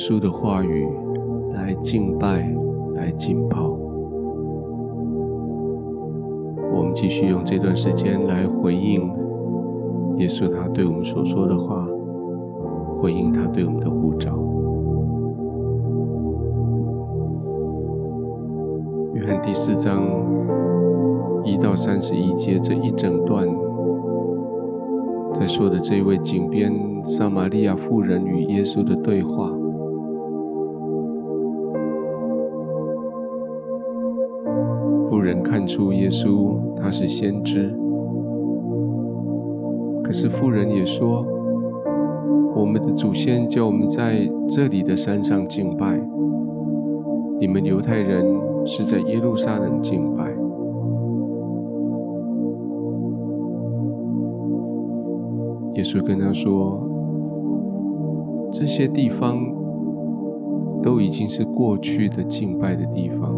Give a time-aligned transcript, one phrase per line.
[0.00, 0.88] 稣的话语
[1.52, 2.50] 来敬拜、
[2.94, 3.76] 来浸泡。
[6.72, 9.02] 我们继续用这段时间来回应
[10.16, 11.86] 耶稣他对我们所说的话，
[12.98, 14.34] 回应他对我们的呼召。
[19.12, 20.02] 约翰第四章
[21.44, 23.46] 一到三十一节这一整段，
[25.34, 29.52] 在说的这位井边撒玛利亚妇人与耶稣的对话。
[35.60, 37.76] 看出耶稣他是先知，
[40.02, 41.22] 可是妇人也说
[42.56, 46.00] ：“我们的祖先叫我们在这里的山上敬拜，
[47.38, 48.24] 你们犹太人
[48.64, 50.30] 是在耶路撒冷敬拜。”
[55.76, 56.80] 耶稣跟他说
[58.50, 59.36] ：“这些地方
[60.82, 63.30] 都已经是过去的敬拜的地方。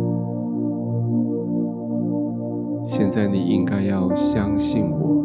[2.84, 5.22] 现在你应该要相信我。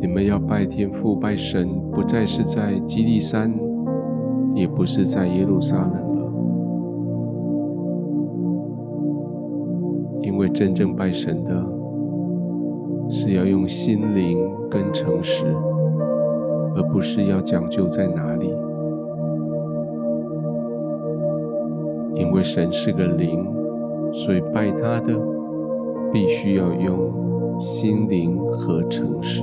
[0.00, 3.52] 你们要拜天父、拜神，不再是在基利山，
[4.54, 6.32] 也不是在耶路撒冷了，
[10.22, 11.64] 因为真正拜神的。”
[13.12, 14.38] 是要用心灵
[14.70, 15.44] 跟诚实，
[16.76, 18.29] 而不是要讲究在哪
[22.30, 23.44] 因为神是个灵，
[24.12, 25.18] 所以拜他的
[26.12, 29.42] 必须要用心灵和诚实。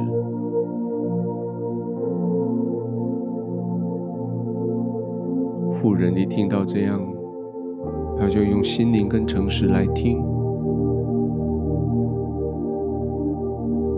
[5.74, 7.00] 妇人一听到这样，
[8.18, 10.24] 他就用心灵跟诚实来听。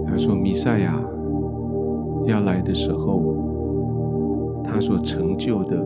[0.07, 0.99] 他说弥赛亚
[2.25, 3.21] 要来的时候，
[4.63, 5.77] 他所成就的，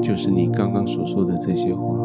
[0.00, 1.95] 就是你刚刚所说的这些话。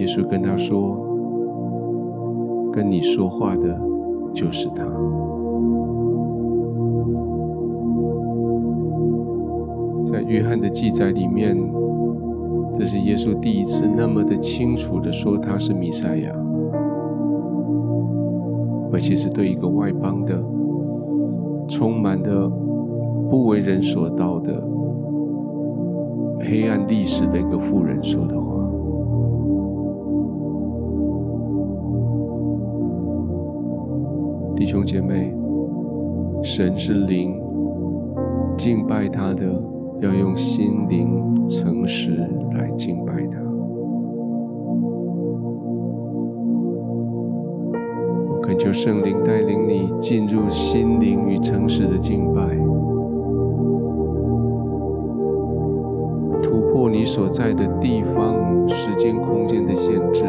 [0.00, 0.96] 耶稣跟他说
[2.72, 3.78] ：“跟你说话的，
[4.32, 4.82] 就是他。”
[10.02, 11.54] 在约翰的记载里面，
[12.78, 16.34] 这是耶稣第一次那么的清楚的说他是弥赛亚。
[18.92, 20.42] 而且是对一个外邦的、
[21.68, 22.48] 充满的
[23.30, 24.60] 不为人所道的
[26.40, 28.49] 黑暗历史的一个妇人说的话。
[34.60, 35.34] 弟兄姐妹，
[36.42, 37.34] 神是灵，
[38.58, 39.46] 敬拜他的
[40.02, 41.08] 要用心灵
[41.48, 43.38] 诚实来敬拜他。
[48.42, 52.42] 恳求圣灵带领你进入心灵与诚实的敬拜，
[56.42, 60.22] 突破你所在的地方、时间、空间的限制，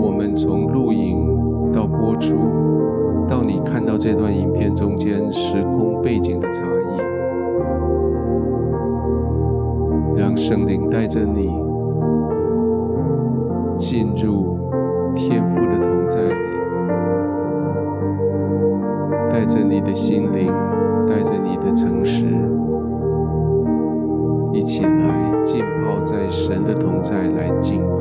[0.00, 2.36] 我们从录影到播出，
[3.28, 7.00] 到你看到这段影片中间时空背景的差异，
[10.16, 11.50] 让圣灵带着你
[13.76, 14.58] 进入。
[15.12, 16.34] 天父的同在里，
[19.28, 20.46] 带着你的心灵，
[21.04, 22.26] 带着你的诚实，
[24.52, 27.99] 一起来浸泡在神的同在，来敬拜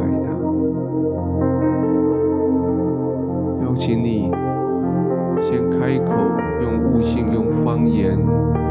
[3.79, 4.29] 请你
[5.39, 6.11] 先开口，
[6.61, 8.19] 用悟性、用方言、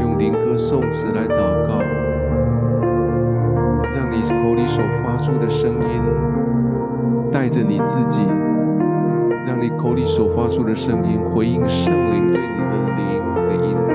[0.03, 1.79] 用灵歌颂词来祷告，
[3.91, 6.03] 让你口里所发出的声音。
[7.31, 8.21] 带着你自己，
[9.47, 13.93] 让你口里所发出的声音回应圣灵对你的灵的引导，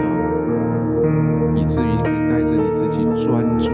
[1.55, 3.71] 以至于你可以带着你自己专注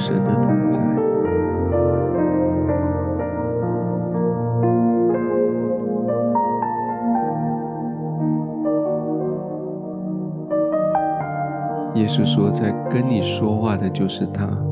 [0.00, 0.80] 神的同在。
[11.96, 14.69] 耶稣说：“在跟你说话的就是他。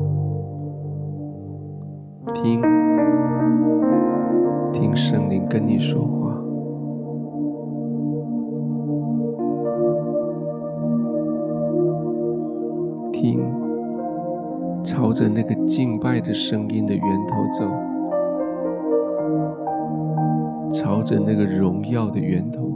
[21.09, 22.69] 是那个荣耀的源头。”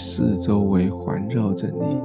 [0.00, 2.00] 四周围环绕着你，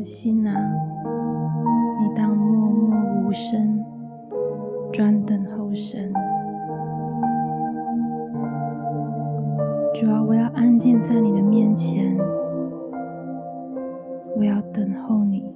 [0.00, 0.54] 的心啊，
[2.00, 3.84] 你当默默无声，
[4.90, 6.10] 专等候神。
[9.92, 12.16] 主啊，我要安静在你的面前，
[14.38, 15.49] 我要等候你。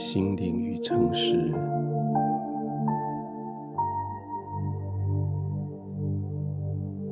[0.00, 1.52] 心灵与诚实，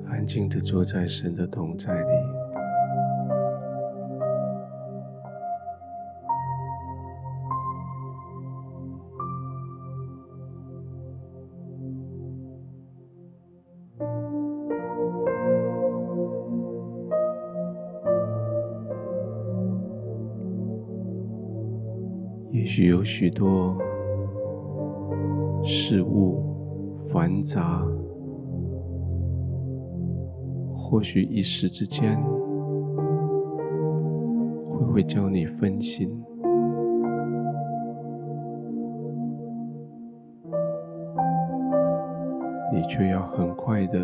[0.08, 2.47] 安静的坐在神的同在里。
[22.70, 23.74] 许有许多
[25.64, 26.44] 事物
[27.10, 27.82] 繁杂，
[30.76, 32.22] 或许一时之间
[34.70, 36.06] 会会叫你分心，
[42.70, 43.98] 你却要很快的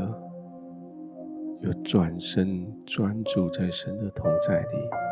[1.61, 5.04] 又转身专注在神的同在里。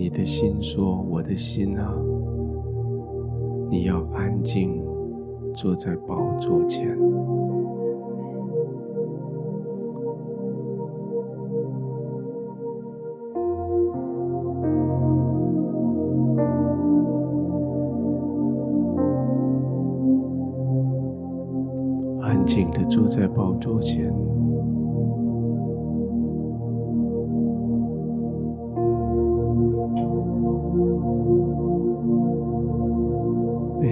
[0.00, 1.94] 你的心说：“我的心啊，
[3.68, 4.82] 你要安静
[5.54, 6.88] 坐在宝座前，
[22.22, 24.10] 安静的坐在宝座前。”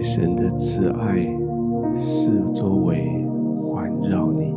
[0.03, 1.27] 神的慈爱
[1.93, 3.27] 四周围
[3.61, 4.53] 环绕你，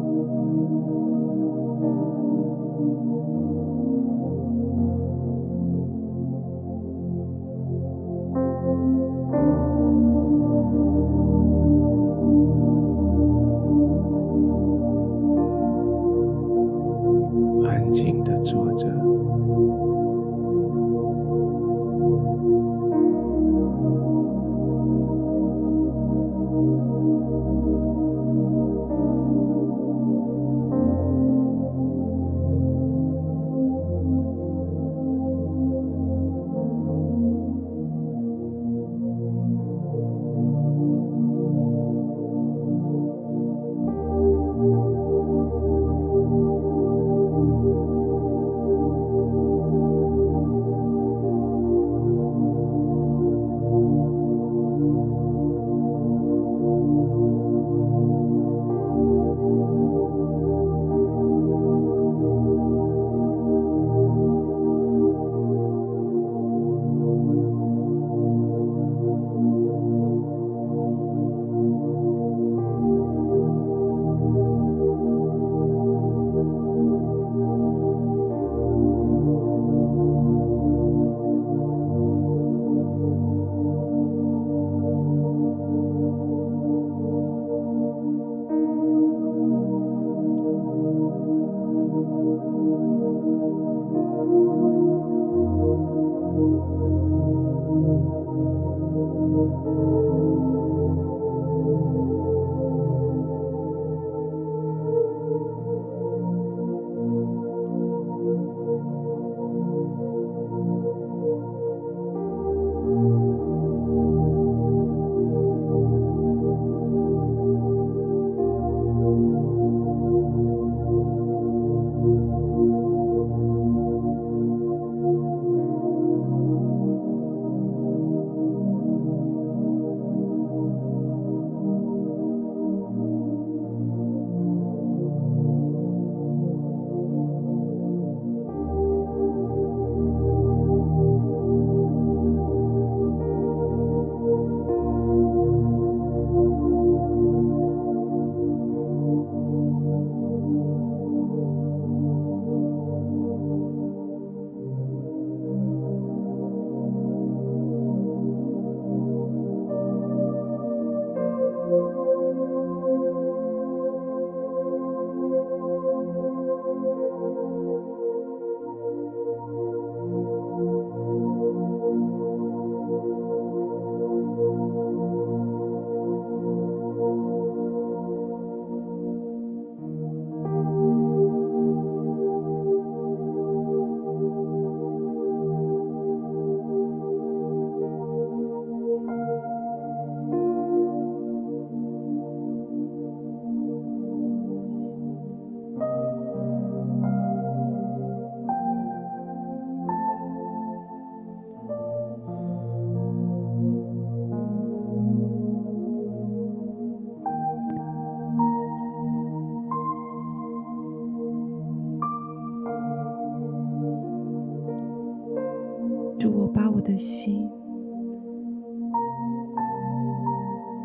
[216.92, 217.50] 的心，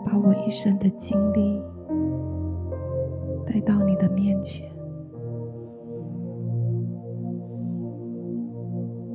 [0.04, 1.60] 把我一生的经历
[3.44, 4.70] 带到你的面前，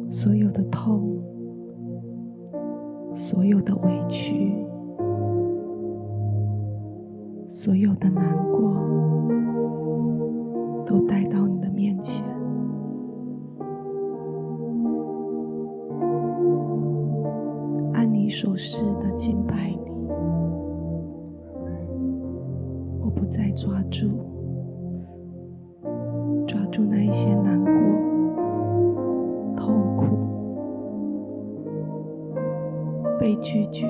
[0.10, 1.18] 所有的痛，
[3.16, 4.61] 所有的委屈，
[33.22, 33.88] 被拒绝、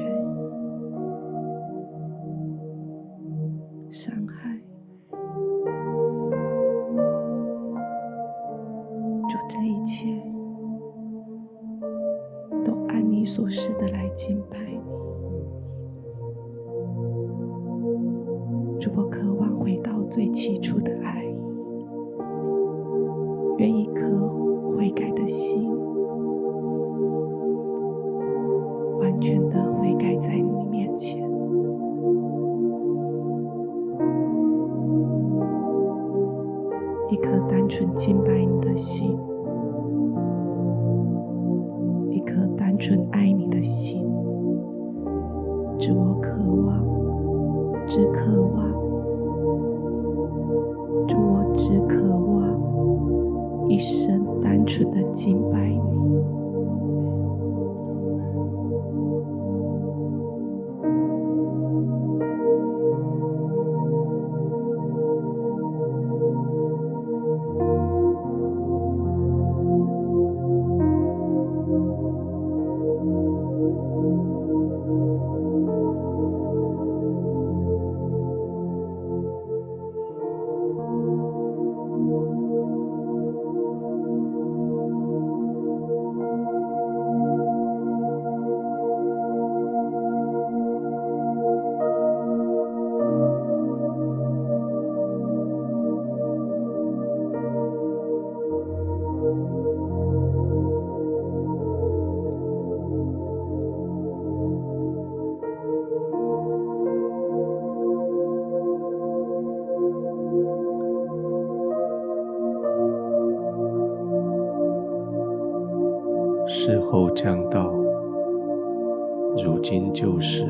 [120.02, 120.44] 就是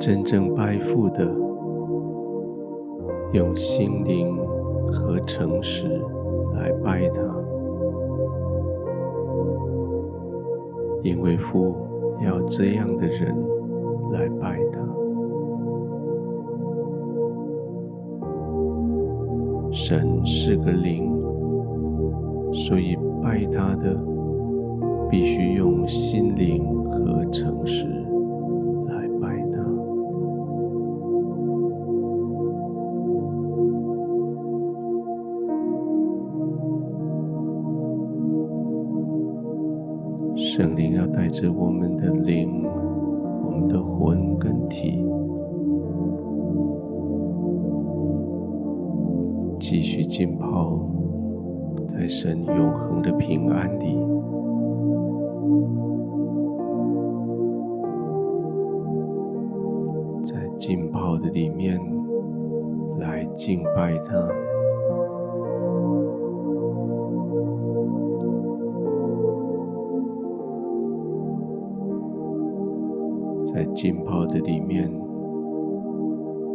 [0.00, 1.30] 真正拜父的，
[3.34, 4.34] 用心灵
[4.90, 6.00] 和诚实
[6.54, 7.20] 来拜他，
[11.02, 11.74] 因为父
[12.24, 13.36] 要这样的人
[14.12, 14.80] 来拜他。
[19.70, 21.20] 神是个灵，
[22.50, 22.96] 所以。
[23.22, 23.94] 拜他的，
[25.12, 27.86] 必须用心灵和诚实
[28.86, 29.58] 来拜他。
[40.34, 42.64] 圣灵要带着我们的灵、
[43.44, 45.04] 我们的魂跟体，
[49.60, 50.78] 继续浸泡。
[51.86, 54.01] 在神永恒的平安里，
[63.44, 64.14] 敬拜他，
[73.52, 74.88] 在浸泡的里面，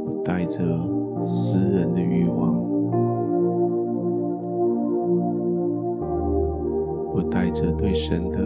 [0.05, 0.63] 不带着
[1.21, 2.65] 私人的欲望。
[7.29, 8.39] 带着对神的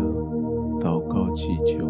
[0.80, 1.86] 祷告祈求，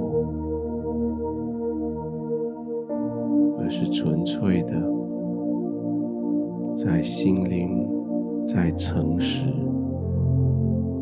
[3.60, 4.74] 而是纯粹的
[6.76, 7.88] 在心灵、
[8.46, 9.46] 在诚实、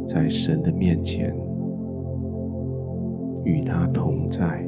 [0.06, 1.36] 在神的面前
[3.46, 4.68] 与他同在，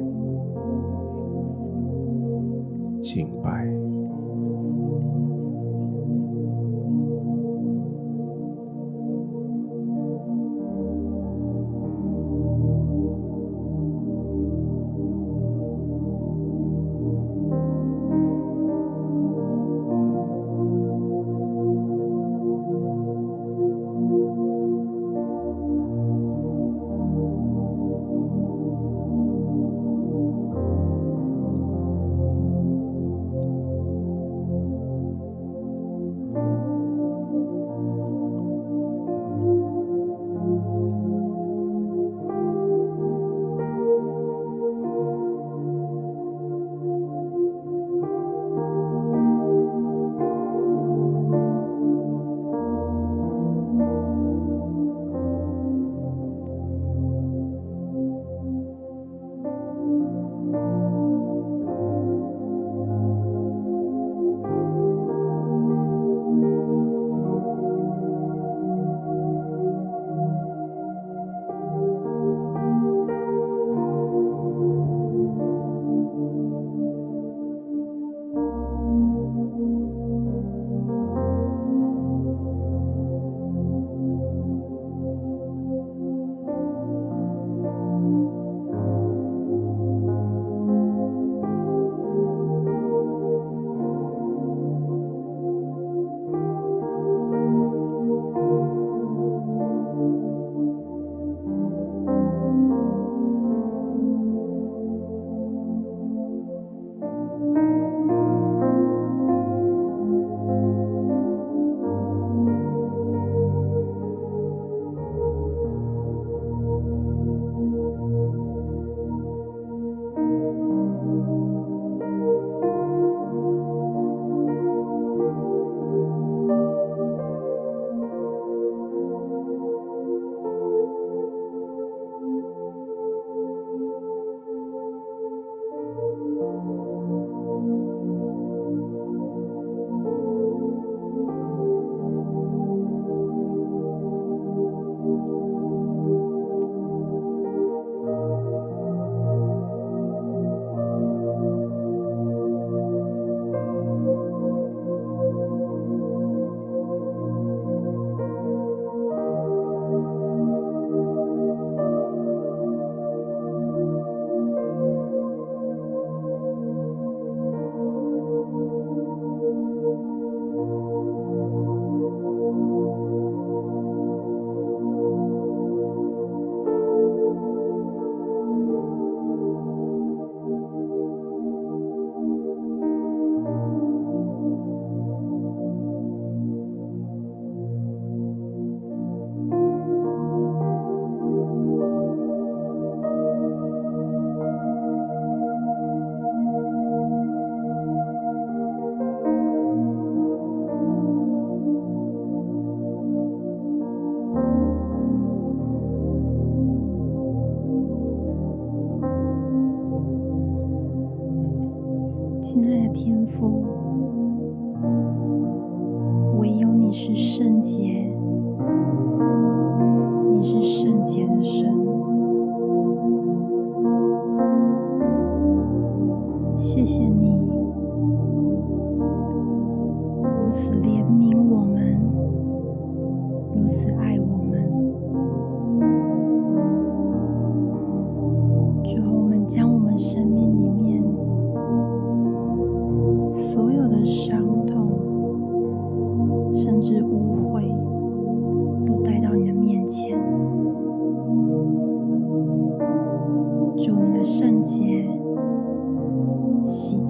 [3.00, 3.61] 敬拜。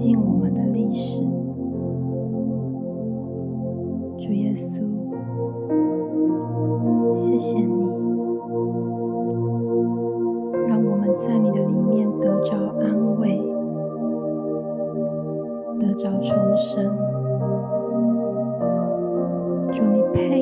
[0.03, 1.23] 敬我们的历史。
[4.19, 4.83] 主耶稣
[7.15, 7.87] 谢谢你
[10.67, 13.41] 让我们在你的里面得着安慰
[15.79, 16.85] 得着重生。
[19.73, 20.42] 祝你配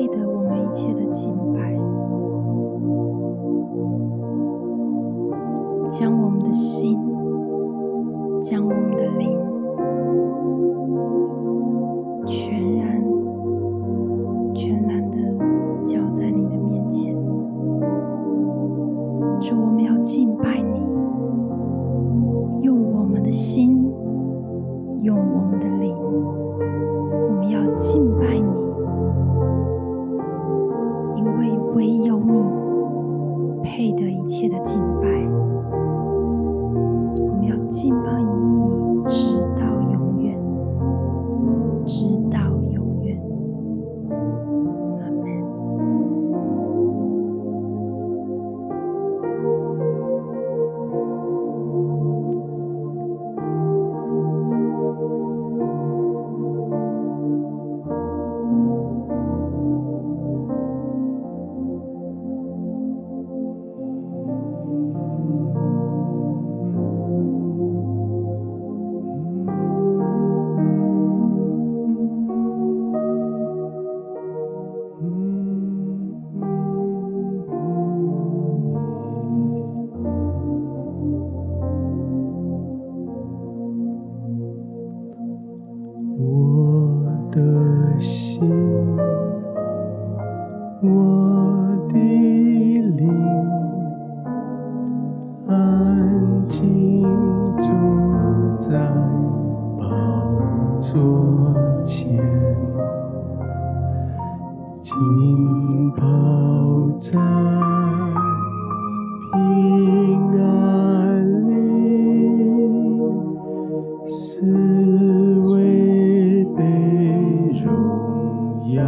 [117.53, 118.81] 荣耀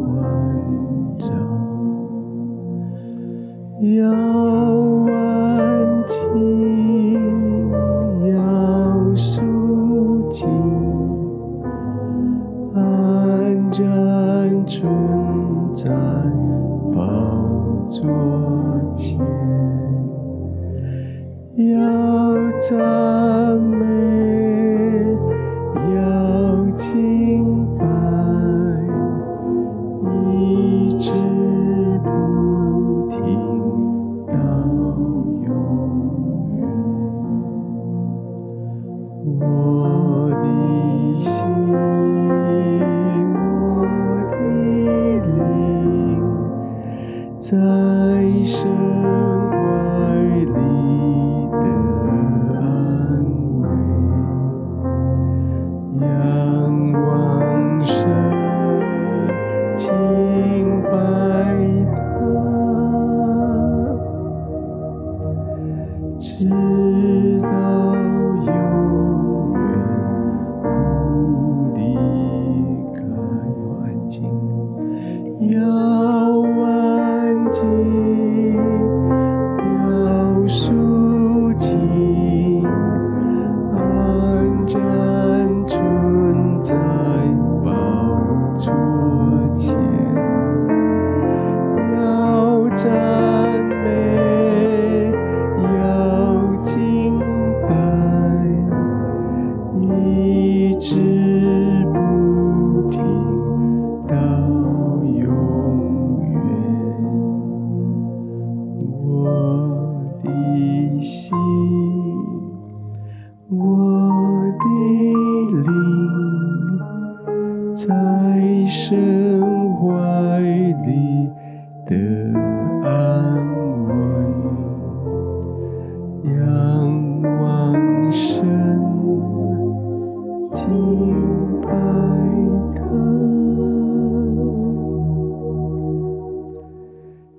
[0.00, 0.08] 万
[1.18, 1.26] 丈。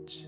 [0.09, 0.25] 知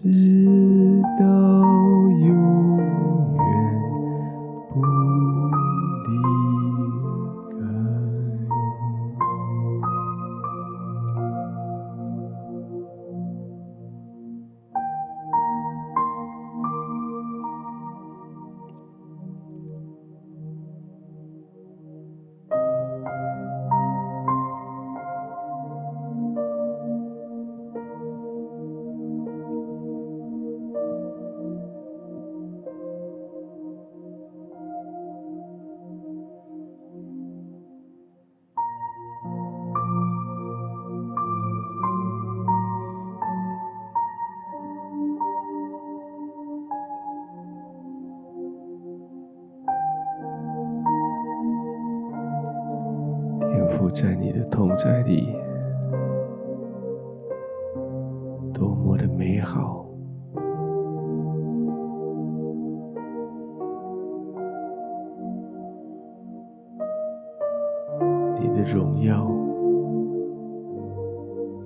[68.42, 69.24] 你的荣耀，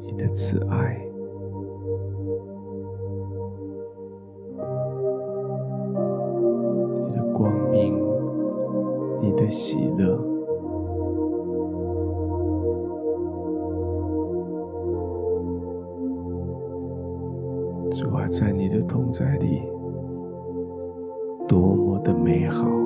[0.03, 1.01] 你的慈爱，
[7.07, 7.97] 你的光明，
[9.21, 10.19] 你的喜乐。
[17.91, 19.61] 主啊，在你的同在里，
[21.47, 22.84] 多么的美好！